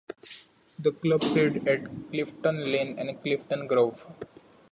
The 0.79 0.93
club 0.93 1.21
played 1.21 1.67
at 1.67 1.81
Clifton 2.09 2.65
Lane 2.71 2.97
and 2.97 3.21
Clifton 3.21 3.67
Grove. 3.67 4.07